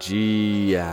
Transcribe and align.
dia! 0.00 0.86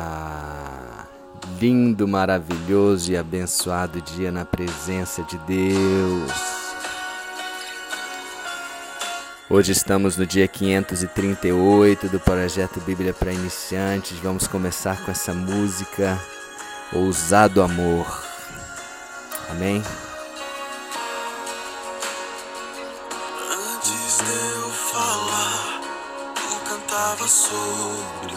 Lindo, 1.59 2.07
maravilhoso 2.07 3.11
e 3.11 3.17
abençoado 3.17 4.01
dia 4.01 4.31
na 4.31 4.45
presença 4.45 5.23
de 5.23 5.37
Deus. 5.39 6.31
Hoje 9.49 9.71
estamos 9.71 10.17
no 10.17 10.25
dia 10.25 10.47
538 10.47 12.09
do 12.09 12.19
projeto 12.19 12.81
Bíblia 12.81 13.13
para 13.13 13.31
Iniciantes. 13.31 14.19
Vamos 14.19 14.45
começar 14.45 15.03
com 15.03 15.09
essa 15.09 15.33
música 15.33 16.19
Ousado 16.91 17.63
Amor. 17.63 18.23
Amém? 19.49 19.81
Antes 23.51 24.17
de 24.17 24.31
eu 24.59 24.69
falar, 24.69 25.81
tu 26.35 26.69
cantava 26.69 27.27
sobre 27.27 28.36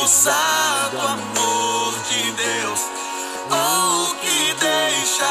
ousado 0.00 0.98
amor 0.98 1.94
de 2.08 2.32
Deus. 2.32 2.80
Oh, 3.50 4.14
que 4.20 4.54
deixa 4.54 5.28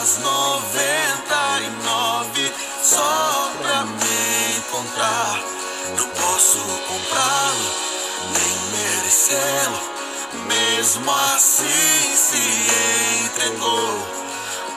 as 0.00 0.18
noventa 0.18 1.60
e 1.60 1.68
nove 1.84 2.54
só 2.82 3.50
pra 3.60 3.84
me 3.84 4.56
encontrar. 4.56 5.40
Não 5.96 6.08
posso 6.10 6.58
comprá-lo, 6.86 7.70
nem 8.34 8.58
merecê-lo. 8.70 9.80
Mesmo 10.46 11.10
assim 11.34 12.14
se 12.14 12.44
entregou. 13.24 14.06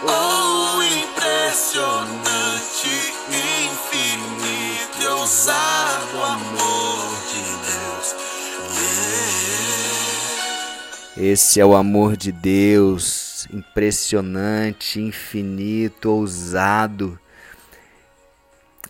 Oh, 0.04 0.82
impressionante, 0.82 3.14
infinito 3.30 5.12
ousado 5.12 6.24
amor 6.24 7.21
Esse 11.18 11.60
é 11.60 11.66
o 11.66 11.76
amor 11.76 12.16
de 12.16 12.32
Deus, 12.32 13.46
impressionante, 13.52 15.02
infinito, 15.02 16.10
ousado. 16.10 17.20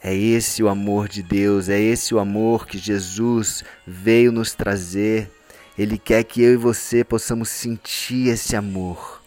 É 0.03 0.15
esse 0.15 0.61
o 0.61 0.69
amor 0.69 1.07
de 1.07 1.23
Deus, 1.23 1.67
é 1.67 1.79
esse 1.79 2.13
o 2.13 2.19
amor 2.19 2.67
que 2.67 2.77
Jesus 2.77 3.63
veio 3.87 4.31
nos 4.31 4.53
trazer. 4.53 5.31
Ele 5.75 5.97
quer 5.97 6.23
que 6.23 6.43
eu 6.43 6.53
e 6.53 6.57
você 6.57 7.03
possamos 7.03 7.49
sentir 7.49 8.27
esse 8.27 8.55
amor, 8.55 9.23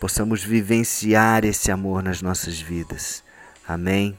possamos 0.00 0.42
vivenciar 0.42 1.44
esse 1.44 1.70
amor 1.70 2.02
nas 2.02 2.22
nossas 2.22 2.58
vidas. 2.58 3.22
Amém? 3.66 4.18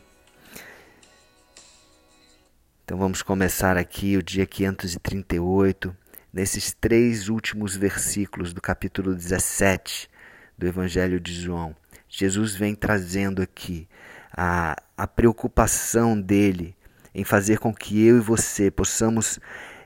Então 2.86 3.00
vamos 3.00 3.24
começar 3.24 3.78
aqui 3.78 4.16
o 4.16 4.22
dia 4.22 4.46
538, 4.46 5.96
nesses 6.34 6.74
três 6.74 7.30
últimos 7.30 7.76
versículos 7.76 8.54
do 8.54 8.62
capítulo 8.62 9.16
17 9.16 10.10
do 10.58 10.68
Evangelho 10.68 11.20
de 11.20 11.34
João. 11.34 11.76
Jesus 12.08 12.56
vem 12.56 12.76
trazendo 12.76 13.42
aqui 13.42 13.88
a, 14.32 14.76
a 14.98 15.08
preocupação 15.08 16.20
dele 16.20 16.76
em 17.14 17.24
fazer 17.24 17.60
com 17.60 17.74
que 17.74 18.06
eu 18.06 18.18
e 18.18 18.22
você 18.22 18.70
possamos 18.70 19.40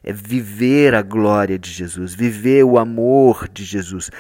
é, 0.04 0.12
viver 0.12 0.94
a 0.94 1.02
glória 1.02 1.58
de 1.58 1.70
Jesus, 1.70 2.14
viver 2.14 2.64
o 2.64 2.78
amor 2.78 3.48
de 3.48 3.64
Jesus, 3.64 4.12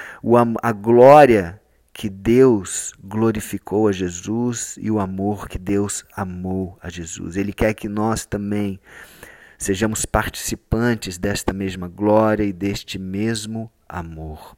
a 0.61 0.71
glória 0.71 1.59
que 1.93 2.09
Deus 2.09 2.93
glorificou 3.03 3.87
a 3.87 3.91
Jesus 3.91 4.75
e 4.81 4.89
o 4.89 4.99
amor 4.99 5.47
que 5.47 5.59
Deus 5.59 6.03
amou 6.15 6.77
a 6.81 6.89
Jesus. 6.89 7.37
Ele 7.37 7.53
quer 7.53 7.73
que 7.75 7.87
nós 7.87 8.25
também 8.25 8.79
sejamos 9.63 10.05
participantes 10.05 11.17
desta 11.17 11.53
mesma 11.53 11.87
glória 11.87 12.43
e 12.43 12.51
deste 12.51 12.99
mesmo 12.99 13.71
amor. 13.87 14.57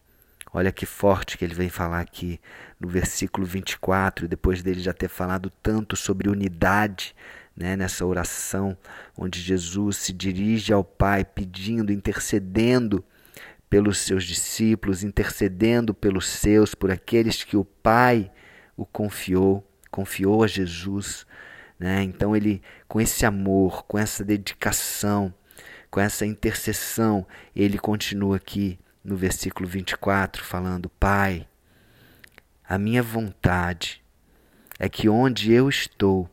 Olha 0.51 0.71
que 0.71 0.85
forte 0.85 1.37
que 1.37 1.45
ele 1.45 1.53
vem 1.53 1.69
falar 1.69 1.99
aqui 1.99 2.39
no 2.79 2.87
versículo 2.87 3.45
24, 3.45 4.27
depois 4.27 4.63
dele 4.63 4.79
já 4.79 4.93
ter 4.93 5.07
falado 5.07 5.51
tanto 5.61 5.95
sobre 5.95 6.27
unidade, 6.27 7.15
né, 7.55 7.75
nessa 7.75 8.05
oração, 8.05 8.75
onde 9.15 9.39
Jesus 9.39 9.97
se 9.97 10.11
dirige 10.11 10.73
ao 10.73 10.83
Pai 10.83 11.23
pedindo, 11.23 11.93
intercedendo 11.93 13.03
pelos 13.69 13.99
seus 13.99 14.23
discípulos, 14.23 15.03
intercedendo 15.03 15.93
pelos 15.93 16.27
seus, 16.27 16.73
por 16.73 16.89
aqueles 16.89 17.43
que 17.43 17.55
o 17.55 17.63
Pai 17.63 18.31
o 18.75 18.85
confiou, 18.85 19.65
confiou 19.91 20.43
a 20.43 20.47
Jesus. 20.47 21.27
Né? 21.79 22.03
Então, 22.03 22.35
ele, 22.35 22.61
com 22.87 23.01
esse 23.01 23.25
amor, 23.25 23.83
com 23.83 23.97
essa 23.97 24.23
dedicação, 24.23 25.33
com 25.91 25.99
essa 25.99 26.25
intercessão, 26.25 27.25
ele 27.55 27.77
continua 27.77 28.37
aqui 28.37 28.79
no 29.03 29.15
versículo 29.15 29.67
24, 29.67 30.43
falando: 30.43 30.89
Pai, 30.89 31.47
a 32.67 32.77
minha 32.77 33.03
vontade 33.03 34.03
é 34.79 34.89
que 34.89 35.07
onde 35.07 35.51
eu 35.51 35.69
estou, 35.69 36.29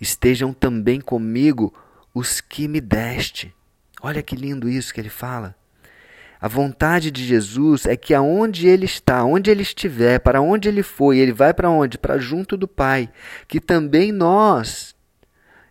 estejam 0.00 0.52
também 0.52 1.00
comigo 1.00 1.74
os 2.14 2.40
que 2.40 2.68
me 2.68 2.80
deste. 2.80 3.54
Olha 4.00 4.22
que 4.22 4.36
lindo 4.36 4.68
isso 4.68 4.94
que 4.94 5.00
ele 5.00 5.08
fala. 5.08 5.56
A 6.40 6.48
vontade 6.48 7.10
de 7.10 7.24
Jesus 7.24 7.86
é 7.86 7.96
que 7.96 8.12
aonde 8.12 8.66
ele 8.66 8.84
está, 8.84 9.24
onde 9.24 9.50
ele 9.50 9.62
estiver, 9.62 10.18
para 10.18 10.40
onde 10.40 10.68
ele 10.68 10.82
foi, 10.82 11.18
ele 11.18 11.32
vai 11.32 11.54
para 11.54 11.70
onde? 11.70 11.96
Para 11.96 12.18
junto 12.18 12.56
do 12.56 12.68
Pai, 12.68 13.08
que 13.48 13.60
também 13.60 14.12
nós 14.12 14.94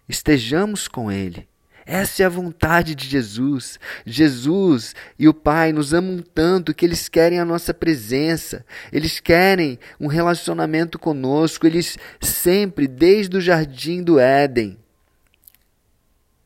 estejamos 0.07 0.87
com 0.87 1.11
ele. 1.11 1.47
Essa 1.85 2.23
é 2.23 2.25
a 2.25 2.29
vontade 2.29 2.95
de 2.95 3.07
Jesus. 3.07 3.77
Jesus 4.05 4.95
e 5.19 5.27
o 5.27 5.33
Pai 5.33 5.73
nos 5.73 5.93
amam 5.93 6.23
tanto 6.33 6.73
que 6.73 6.85
eles 6.85 7.09
querem 7.09 7.39
a 7.39 7.45
nossa 7.45 7.73
presença, 7.73 8.65
eles 8.91 9.19
querem 9.19 9.77
um 9.99 10.07
relacionamento 10.07 10.97
conosco, 10.97 11.67
eles 11.67 11.97
sempre, 12.21 12.87
desde 12.87 13.37
o 13.37 13.41
jardim 13.41 14.01
do 14.01 14.17
Éden, 14.17 14.77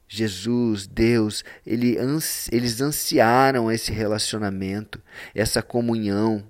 Jesus, 0.07 0.87
Deus, 0.87 1.43
ele, 1.65 1.97
eles 2.51 2.81
ansiaram 2.81 3.71
esse 3.71 3.91
relacionamento, 3.91 5.01
essa 5.35 5.61
comunhão, 5.61 6.43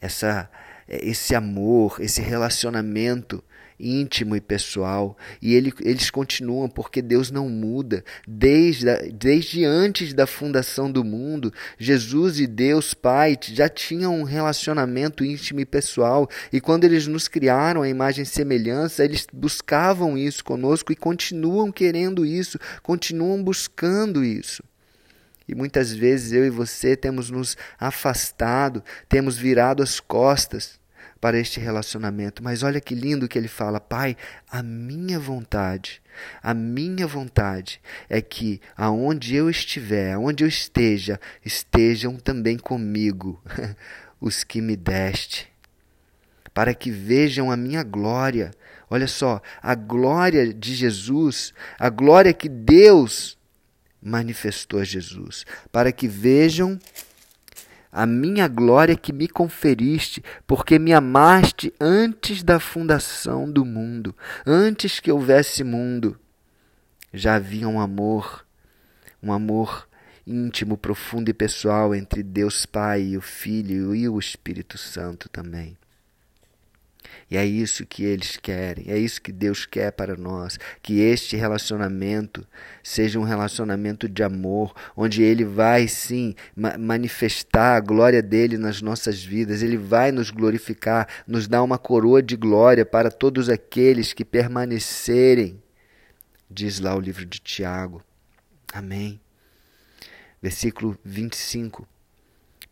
essa, 0.00 0.50
esse 0.88 1.34
amor, 1.34 1.98
esse 2.00 2.20
relacionamento 2.20 3.42
íntimo 3.80 4.36
e 4.36 4.40
pessoal. 4.40 5.16
E 5.40 5.54
ele, 5.54 5.72
eles 5.80 6.10
continuam 6.10 6.68
porque 6.68 7.00
Deus 7.00 7.30
não 7.30 7.48
muda. 7.48 8.04
Desde, 8.26 8.84
desde 9.12 9.64
antes 9.64 10.12
da 10.12 10.26
fundação 10.26 10.90
do 10.90 11.02
mundo, 11.02 11.52
Jesus 11.78 12.38
e 12.38 12.46
Deus 12.46 12.92
Pai 12.94 13.36
já 13.42 13.68
tinham 13.68 14.14
um 14.20 14.24
relacionamento 14.24 15.24
íntimo 15.24 15.60
e 15.60 15.66
pessoal. 15.66 16.28
E 16.52 16.60
quando 16.60 16.84
eles 16.84 17.06
nos 17.06 17.26
criaram 17.26 17.82
a 17.82 17.88
imagem 17.88 18.22
e 18.22 18.26
semelhança, 18.26 19.04
eles 19.04 19.26
buscavam 19.32 20.16
isso 20.16 20.44
conosco 20.44 20.92
e 20.92 20.96
continuam 20.96 21.72
querendo 21.72 22.24
isso, 22.24 22.58
continuam 22.82 23.42
buscando 23.42 24.22
isso. 24.24 24.62
E 25.50 25.54
muitas 25.54 25.92
vezes 25.92 26.30
eu 26.30 26.46
e 26.46 26.50
você 26.50 26.96
temos 26.96 27.28
nos 27.28 27.56
afastado, 27.76 28.84
temos 29.08 29.36
virado 29.36 29.82
as 29.82 29.98
costas 29.98 30.78
para 31.20 31.36
este 31.40 31.58
relacionamento. 31.58 32.40
Mas 32.40 32.62
olha 32.62 32.80
que 32.80 32.94
lindo 32.94 33.26
que 33.26 33.36
ele 33.36 33.48
fala: 33.48 33.80
Pai, 33.80 34.16
a 34.48 34.62
minha 34.62 35.18
vontade, 35.18 36.00
a 36.40 36.54
minha 36.54 37.04
vontade 37.04 37.80
é 38.08 38.22
que 38.22 38.60
aonde 38.76 39.34
eu 39.34 39.50
estiver, 39.50 40.12
aonde 40.12 40.44
eu 40.44 40.48
esteja, 40.48 41.18
estejam 41.44 42.16
também 42.16 42.56
comigo 42.56 43.42
os 44.20 44.44
que 44.44 44.60
me 44.60 44.76
deste, 44.76 45.50
para 46.54 46.72
que 46.72 46.92
vejam 46.92 47.50
a 47.50 47.56
minha 47.56 47.82
glória. 47.82 48.52
Olha 48.88 49.08
só, 49.08 49.42
a 49.60 49.74
glória 49.74 50.54
de 50.54 50.76
Jesus, 50.76 51.52
a 51.76 51.88
glória 51.88 52.32
que 52.32 52.48
Deus 52.48 53.36
manifestou 54.02 54.80
a 54.80 54.84
Jesus, 54.84 55.44
para 55.70 55.92
que 55.92 56.08
vejam 56.08 56.78
a 57.92 58.06
minha 58.06 58.46
glória 58.46 58.96
que 58.96 59.12
me 59.12 59.26
conferiste, 59.26 60.22
porque 60.46 60.78
me 60.78 60.92
amaste 60.92 61.72
antes 61.80 62.42
da 62.42 62.60
fundação 62.60 63.50
do 63.50 63.64
mundo, 63.64 64.14
antes 64.46 65.00
que 65.00 65.10
houvesse 65.10 65.64
mundo. 65.64 66.18
Já 67.12 67.34
havia 67.34 67.68
um 67.68 67.80
amor, 67.80 68.46
um 69.22 69.32
amor 69.32 69.88
íntimo, 70.26 70.76
profundo 70.76 71.28
e 71.28 71.34
pessoal 71.34 71.94
entre 71.94 72.22
Deus 72.22 72.64
Pai 72.64 73.02
e 73.02 73.16
o 73.16 73.20
Filho 73.20 73.94
e 73.94 74.08
o 74.08 74.18
Espírito 74.18 74.78
Santo 74.78 75.28
também. 75.28 75.79
E 77.30 77.36
é 77.36 77.44
isso 77.44 77.86
que 77.86 78.04
eles 78.04 78.36
querem, 78.36 78.90
é 78.90 78.98
isso 78.98 79.22
que 79.22 79.32
Deus 79.32 79.64
quer 79.64 79.92
para 79.92 80.16
nós, 80.16 80.58
que 80.82 81.00
este 81.00 81.36
relacionamento 81.36 82.46
seja 82.82 83.18
um 83.18 83.22
relacionamento 83.22 84.08
de 84.08 84.22
amor, 84.22 84.74
onde 84.96 85.22
ele 85.22 85.44
vai 85.44 85.86
sim 85.86 86.34
manifestar 86.78 87.76
a 87.76 87.80
glória 87.80 88.22
dele 88.22 88.58
nas 88.58 88.82
nossas 88.82 89.22
vidas, 89.22 89.62
ele 89.62 89.76
vai 89.76 90.10
nos 90.10 90.30
glorificar, 90.30 91.06
nos 91.26 91.46
dar 91.46 91.62
uma 91.62 91.78
coroa 91.78 92.22
de 92.22 92.36
glória 92.36 92.84
para 92.84 93.10
todos 93.10 93.48
aqueles 93.48 94.12
que 94.12 94.24
permanecerem. 94.24 95.62
Diz 96.50 96.80
lá 96.80 96.96
o 96.96 97.00
livro 97.00 97.24
de 97.24 97.38
Tiago. 97.38 98.02
Amém. 98.72 99.20
Versículo 100.42 100.98
25. 101.04 101.86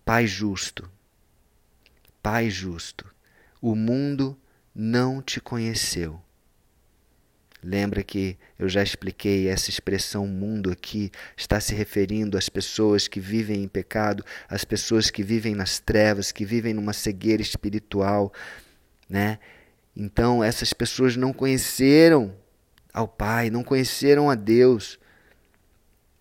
Pai 0.04 0.26
justo. 0.26 0.90
Pai 2.22 2.50
justo. 2.50 3.06
O 3.60 3.74
mundo 3.74 4.38
não 4.74 5.20
te 5.20 5.40
conheceu. 5.40 6.20
Lembra 7.62 8.04
que 8.04 8.38
eu 8.56 8.68
já 8.68 8.82
expliquei 8.82 9.48
essa 9.48 9.68
expressão 9.68 10.26
mundo 10.28 10.70
aqui 10.70 11.10
está 11.36 11.58
se 11.58 11.74
referindo 11.74 12.38
às 12.38 12.48
pessoas 12.48 13.08
que 13.08 13.18
vivem 13.18 13.64
em 13.64 13.68
pecado, 13.68 14.24
às 14.48 14.64
pessoas 14.64 15.10
que 15.10 15.24
vivem 15.24 15.56
nas 15.56 15.80
trevas, 15.80 16.30
que 16.30 16.44
vivem 16.44 16.72
numa 16.72 16.92
cegueira 16.92 17.42
espiritual, 17.42 18.32
né? 19.08 19.40
Então 19.96 20.44
essas 20.44 20.72
pessoas 20.72 21.16
não 21.16 21.32
conheceram 21.32 22.32
ao 22.92 23.08
Pai, 23.08 23.50
não 23.50 23.64
conheceram 23.64 24.30
a 24.30 24.36
Deus. 24.36 24.98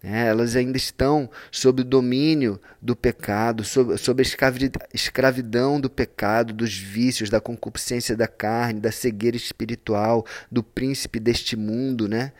É, 0.09 0.27
elas 0.27 0.55
ainda 0.55 0.77
estão 0.77 1.29
sob 1.51 1.81
o 1.81 1.85
domínio 1.85 2.61
do 2.81 2.95
pecado, 2.95 3.65
sob, 3.65 3.97
sob 3.97 4.23
a 4.23 4.93
escravidão 4.93 5.81
do 5.81 5.89
pecado, 5.89 6.53
dos 6.53 6.77
vícios, 6.77 7.29
da 7.29 7.41
concupiscência 7.41 8.15
da 8.15 8.25
carne, 8.25 8.79
da 8.79 8.89
cegueira 8.89 9.35
espiritual, 9.35 10.25
do 10.49 10.63
príncipe 10.63 11.19
deste 11.19 11.57
mundo, 11.57 12.07
né? 12.07 12.31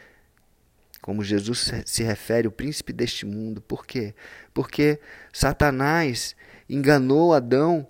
Como 1.01 1.25
Jesus 1.25 1.69
se 1.85 2.03
refere, 2.03 2.47
o 2.47 2.51
príncipe 2.51 2.93
deste 2.93 3.25
mundo. 3.25 3.59
Por 3.59 3.85
quê? 3.85 4.15
Porque 4.53 4.97
Satanás 5.33 6.37
enganou 6.69 7.33
Adão 7.33 7.85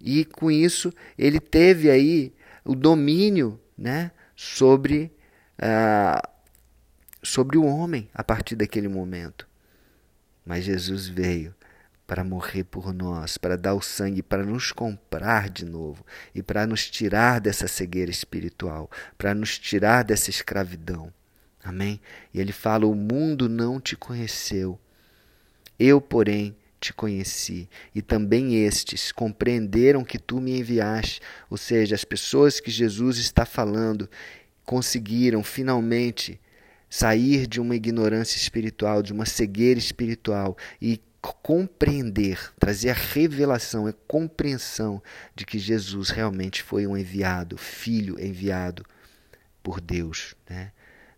e 0.00 0.24
com 0.24 0.50
isso 0.50 0.90
ele 1.18 1.38
teve 1.38 1.90
aí 1.90 2.32
o 2.64 2.74
domínio 2.74 3.60
né, 3.76 4.10
sobre 4.34 5.12
uh, 5.58 6.35
sobre 7.26 7.58
o 7.58 7.64
homem 7.64 8.08
a 8.14 8.22
partir 8.22 8.56
daquele 8.56 8.88
momento. 8.88 9.46
Mas 10.44 10.64
Jesus 10.64 11.08
veio 11.08 11.54
para 12.06 12.22
morrer 12.22 12.62
por 12.64 12.94
nós, 12.94 13.36
para 13.36 13.56
dar 13.56 13.74
o 13.74 13.82
sangue, 13.82 14.22
para 14.22 14.44
nos 14.44 14.70
comprar 14.70 15.50
de 15.50 15.64
novo 15.64 16.06
e 16.34 16.42
para 16.42 16.66
nos 16.66 16.88
tirar 16.88 17.40
dessa 17.40 17.66
cegueira 17.66 18.10
espiritual, 18.10 18.88
para 19.18 19.34
nos 19.34 19.58
tirar 19.58 20.04
dessa 20.04 20.30
escravidão. 20.30 21.12
Amém? 21.62 22.00
E 22.32 22.40
ele 22.40 22.52
fala: 22.52 22.86
O 22.86 22.94
mundo 22.94 23.48
não 23.48 23.80
te 23.80 23.96
conheceu, 23.96 24.78
eu, 25.78 26.00
porém, 26.00 26.56
te 26.78 26.92
conheci, 26.92 27.68
e 27.92 28.00
também 28.00 28.64
estes 28.64 29.10
compreenderam 29.10 30.04
que 30.04 30.18
tu 30.18 30.40
me 30.40 30.60
enviaste. 30.60 31.20
Ou 31.50 31.56
seja, 31.56 31.96
as 31.96 32.04
pessoas 32.04 32.60
que 32.60 32.70
Jesus 32.70 33.18
está 33.18 33.44
falando 33.44 34.08
conseguiram 34.64 35.42
finalmente 35.42 36.40
sair 36.88 37.46
de 37.46 37.60
uma 37.60 37.74
ignorância 37.74 38.36
espiritual, 38.36 39.02
de 39.02 39.12
uma 39.12 39.26
cegueira 39.26 39.78
espiritual 39.78 40.56
e 40.80 41.00
compreender, 41.20 42.52
trazer 42.58 42.90
a 42.90 42.94
revelação, 42.94 43.86
a 43.86 43.92
compreensão 43.92 45.02
de 45.34 45.44
que 45.44 45.58
Jesus 45.58 46.10
realmente 46.10 46.62
foi 46.62 46.86
um 46.86 46.96
enviado, 46.96 47.56
filho 47.56 48.20
enviado 48.20 48.84
por 49.62 49.80
Deus. 49.80 50.34
Né? 50.48 50.72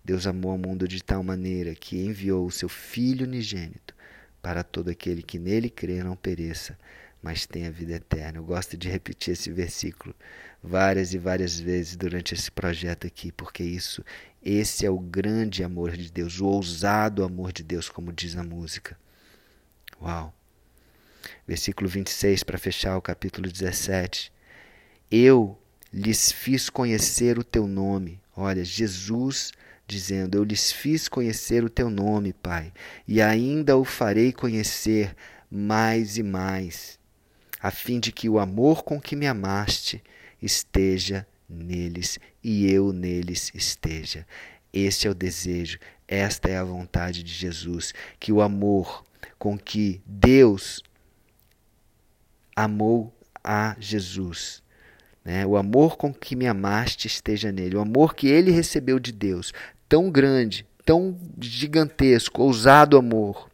Deus 0.04 0.26
amou 0.26 0.54
o 0.54 0.58
mundo 0.58 0.88
de 0.88 1.02
tal 1.02 1.22
maneira 1.22 1.74
que 1.74 2.02
enviou 2.02 2.46
o 2.46 2.50
seu 2.50 2.68
Filho 2.68 3.26
unigênito 3.26 3.94
para 4.40 4.62
todo 4.62 4.88
aquele 4.88 5.22
que 5.22 5.38
nele 5.38 5.68
crê 5.68 6.02
não 6.02 6.16
pereça, 6.16 6.78
mas 7.22 7.46
tenha 7.46 7.70
vida 7.70 7.94
eterna. 7.94 8.38
Eu 8.38 8.44
gosto 8.44 8.76
de 8.76 8.88
repetir 8.88 9.32
esse 9.32 9.50
versículo 9.50 10.14
várias 10.62 11.14
e 11.14 11.18
várias 11.18 11.58
vezes 11.58 11.96
durante 11.96 12.34
esse 12.34 12.50
projeto 12.50 13.06
aqui, 13.06 13.30
porque 13.32 13.62
isso, 13.62 14.04
esse 14.42 14.84
é 14.86 14.90
o 14.90 14.98
grande 14.98 15.62
amor 15.62 15.96
de 15.96 16.10
Deus, 16.10 16.40
o 16.40 16.46
ousado 16.46 17.24
amor 17.24 17.52
de 17.52 17.62
Deus, 17.62 17.88
como 17.88 18.12
diz 18.12 18.36
a 18.36 18.42
música. 18.42 18.96
Uau! 20.00 20.34
Versículo 21.46 21.88
26 21.88 22.42
para 22.42 22.58
fechar 22.58 22.96
o 22.96 23.02
capítulo 23.02 23.50
17. 23.50 24.32
Eu 25.10 25.58
lhes 25.92 26.30
fiz 26.30 26.68
conhecer 26.68 27.38
o 27.38 27.44
teu 27.44 27.66
nome. 27.66 28.20
Olha, 28.36 28.64
Jesus 28.64 29.52
dizendo: 29.86 30.36
Eu 30.36 30.44
lhes 30.44 30.70
fiz 30.70 31.08
conhecer 31.08 31.64
o 31.64 31.70
teu 31.70 31.90
nome, 31.90 32.32
Pai, 32.32 32.72
e 33.06 33.20
ainda 33.20 33.76
o 33.76 33.84
farei 33.84 34.32
conhecer 34.32 35.16
mais 35.50 36.18
e 36.18 36.22
mais, 36.22 36.98
a 37.60 37.70
fim 37.70 37.98
de 37.98 38.12
que 38.12 38.28
o 38.28 38.38
amor 38.38 38.82
com 38.82 39.00
que 39.00 39.16
me 39.16 39.26
amaste 39.26 40.02
esteja 40.40 41.26
neles 41.48 42.18
e 42.42 42.70
eu 42.70 42.92
neles 42.92 43.50
esteja. 43.54 44.26
Este 44.72 45.08
é 45.08 45.10
o 45.10 45.14
desejo, 45.14 45.78
esta 46.06 46.48
é 46.48 46.58
a 46.58 46.64
vontade 46.64 47.22
de 47.22 47.32
Jesus, 47.32 47.94
que 48.20 48.32
o 48.32 48.40
amor 48.40 49.04
com 49.38 49.58
que 49.58 50.00
Deus 50.04 50.82
amou 52.54 53.14
a 53.42 53.76
Jesus, 53.78 54.62
né? 55.24 55.46
o 55.46 55.56
amor 55.56 55.96
com 55.96 56.12
que 56.12 56.36
me 56.36 56.46
amaste 56.46 57.06
esteja 57.06 57.50
nele, 57.50 57.76
o 57.76 57.80
amor 57.80 58.14
que 58.14 58.28
ele 58.28 58.50
recebeu 58.50 58.98
de 58.98 59.12
Deus, 59.12 59.52
tão 59.88 60.10
grande, 60.10 60.66
tão 60.84 61.18
gigantesco, 61.40 62.42
ousado 62.42 62.96
amor, 62.98 63.48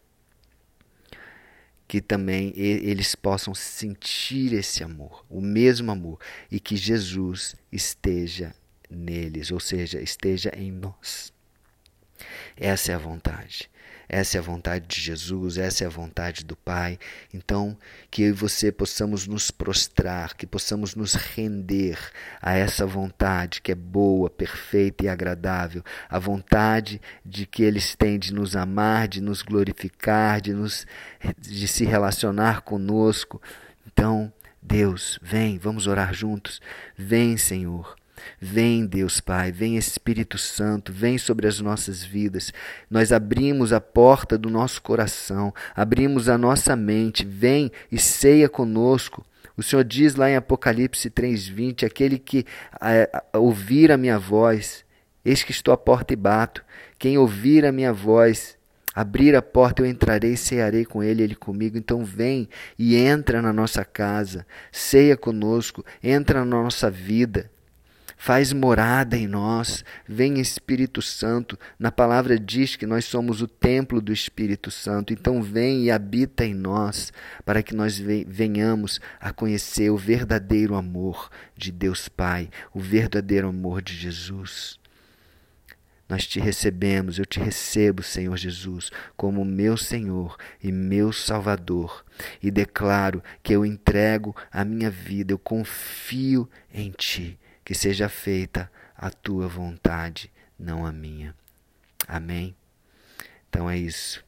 que 1.86 2.00
também 2.00 2.52
eles 2.56 3.14
possam 3.14 3.54
sentir 3.54 4.52
esse 4.52 4.82
amor, 4.82 5.24
o 5.28 5.40
mesmo 5.40 5.90
amor, 5.90 6.18
e 6.50 6.58
que 6.58 6.76
Jesus 6.76 7.54
esteja 7.70 8.54
neles, 8.88 9.50
ou 9.50 9.60
seja, 9.60 10.00
esteja 10.00 10.50
em 10.56 10.70
nós. 10.70 11.33
Essa 12.56 12.92
é 12.92 12.94
a 12.94 12.98
vontade. 12.98 13.70
Essa 14.08 14.36
é 14.36 14.40
a 14.40 14.42
vontade 14.42 14.86
de 14.86 15.00
Jesus, 15.00 15.56
essa 15.56 15.82
é 15.82 15.86
a 15.86 15.90
vontade 15.90 16.44
do 16.44 16.54
Pai. 16.54 16.98
Então, 17.32 17.76
que 18.10 18.22
eu 18.22 18.28
e 18.28 18.32
você 18.32 18.70
possamos 18.70 19.26
nos 19.26 19.50
prostrar, 19.50 20.34
que 20.34 20.46
possamos 20.46 20.94
nos 20.94 21.14
render 21.14 21.98
a 22.40 22.54
essa 22.54 22.86
vontade 22.86 23.62
que 23.62 23.72
é 23.72 23.74
boa, 23.74 24.28
perfeita 24.28 25.04
e 25.04 25.08
agradável, 25.08 25.82
a 26.08 26.18
vontade 26.18 27.00
de 27.24 27.46
que 27.46 27.62
eles 27.62 27.96
têm 27.96 28.18
de 28.18 28.32
nos 28.32 28.54
amar, 28.54 29.08
de 29.08 29.20
nos 29.20 29.42
glorificar, 29.42 30.40
de 30.40 30.52
nos 30.52 30.86
de 31.38 31.66
se 31.66 31.84
relacionar 31.84 32.60
conosco. 32.60 33.40
Então, 33.86 34.32
Deus, 34.62 35.18
vem, 35.22 35.58
vamos 35.58 35.86
orar 35.86 36.12
juntos. 36.12 36.60
Vem, 36.96 37.36
Senhor. 37.36 37.96
Vem, 38.40 38.86
Deus 38.86 39.20
Pai, 39.20 39.50
vem 39.50 39.76
Espírito 39.76 40.38
Santo, 40.38 40.92
vem 40.92 41.18
sobre 41.18 41.46
as 41.46 41.60
nossas 41.60 42.04
vidas. 42.04 42.52
Nós 42.90 43.12
abrimos 43.12 43.72
a 43.72 43.80
porta 43.80 44.36
do 44.38 44.50
nosso 44.50 44.82
coração, 44.82 45.52
abrimos 45.74 46.28
a 46.28 46.38
nossa 46.38 46.76
mente, 46.76 47.24
vem 47.24 47.70
e 47.90 47.98
ceia 47.98 48.48
conosco. 48.48 49.24
O 49.56 49.62
Senhor 49.62 49.84
diz 49.84 50.14
lá 50.14 50.30
em 50.30 50.36
Apocalipse 50.36 51.08
3:20, 51.10 51.86
aquele 51.86 52.18
que 52.18 52.44
é, 52.80 53.08
ouvir 53.32 53.90
a 53.92 53.96
minha 53.96 54.18
voz, 54.18 54.84
eis 55.24 55.42
que 55.42 55.52
estou 55.52 55.72
à 55.72 55.76
porta 55.76 56.12
e 56.12 56.16
bato. 56.16 56.64
Quem 56.98 57.18
ouvir 57.18 57.64
a 57.64 57.72
minha 57.72 57.92
voz, 57.92 58.56
abrir 58.94 59.34
a 59.36 59.42
porta, 59.42 59.82
eu 59.82 59.86
entrarei 59.86 60.32
e 60.32 60.36
cearei 60.36 60.84
com 60.84 61.02
ele, 61.02 61.22
ele 61.22 61.34
comigo. 61.34 61.76
Então 61.76 62.04
vem 62.04 62.48
e 62.78 62.96
entra 62.96 63.40
na 63.40 63.52
nossa 63.52 63.84
casa, 63.84 64.46
ceia 64.72 65.16
conosco, 65.16 65.84
entra 66.02 66.44
na 66.44 66.62
nossa 66.62 66.90
vida 66.90 67.50
faz 68.16 68.52
morada 68.52 69.16
em 69.16 69.26
nós, 69.26 69.84
vem 70.08 70.40
Espírito 70.40 71.02
Santo. 71.02 71.58
Na 71.78 71.92
palavra 71.92 72.38
diz 72.38 72.76
que 72.76 72.86
nós 72.86 73.04
somos 73.04 73.42
o 73.42 73.48
templo 73.48 74.00
do 74.00 74.12
Espírito 74.12 74.70
Santo, 74.70 75.12
então 75.12 75.42
vem 75.42 75.84
e 75.84 75.90
habita 75.90 76.44
em 76.44 76.54
nós, 76.54 77.12
para 77.44 77.62
que 77.62 77.74
nós 77.74 77.98
venhamos 77.98 79.00
a 79.20 79.32
conhecer 79.32 79.90
o 79.90 79.96
verdadeiro 79.96 80.74
amor 80.74 81.30
de 81.56 81.70
Deus 81.70 82.08
Pai, 82.08 82.48
o 82.72 82.80
verdadeiro 82.80 83.48
amor 83.48 83.82
de 83.82 83.94
Jesus. 83.94 84.78
nós 86.08 86.26
te 86.26 86.38
recebemos, 86.38 87.18
eu 87.18 87.24
te 87.24 87.40
recebo, 87.40 88.02
Senhor 88.02 88.36
Jesus, 88.36 88.90
como 89.16 89.44
meu 89.44 89.76
Senhor 89.76 90.36
e 90.62 90.70
meu 90.70 91.12
Salvador, 91.12 92.04
e 92.42 92.50
declaro 92.50 93.22
que 93.42 93.54
eu 93.54 93.64
entrego 93.64 94.36
a 94.52 94.64
minha 94.64 94.90
vida, 94.90 95.32
eu 95.32 95.38
confio 95.38 96.48
em 96.72 96.90
Ti, 96.90 97.38
que 97.64 97.74
seja 97.74 98.08
feita 98.08 98.70
a 98.96 99.10
Tua 99.10 99.48
vontade, 99.48 100.30
não 100.58 100.84
a 100.84 100.92
minha. 100.92 101.34
Amém? 102.06 102.54
Então 103.48 103.68
é 103.70 103.76
isso. 103.76 104.24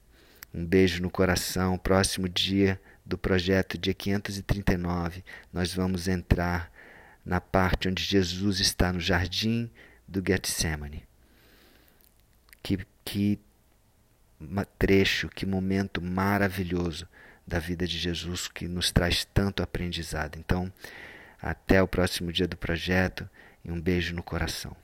Um 0.53 0.65
beijo 0.65 1.03
no 1.03 1.11
coração. 1.11 1.77
Próximo 1.77 2.29
dia 2.29 2.81
do 3.05 3.19
projeto, 3.19 3.79
dia 3.79 3.95
539, 3.95 5.25
nós 5.53 5.73
vamos 5.73 6.09
entrar 6.09 6.73
na 7.25 7.41
parte 7.41 7.89
onde 7.89 8.03
Jesus 8.03 8.61
está 8.61 8.93
no 8.93 9.01
jardim 9.01 9.71
do 10.09 10.23
Getsemane. 10.27 11.05
Que, 12.63 12.85
que 13.05 13.39
trecho, 14.79 15.29
que 15.29 15.47
momento 15.47 16.01
maravilhoso 16.03 17.09
da 17.47 17.59
vida 17.59 17.87
de 17.87 17.97
Jesus 17.97 18.49
que 18.49 18.67
nos 18.67 18.91
traz 18.91 19.25
tanto 19.25 19.63
aprendizado. 19.63 20.37
Então, 20.37 20.73
até 21.51 21.81
o 21.83 21.87
próximo 21.87 22.33
dia 22.33 22.49
do 22.49 22.57
projeto 22.57 23.29
e 23.65 23.71
um 23.71 23.81
beijo 23.81 24.15
no 24.15 24.23
coração. 24.23 24.77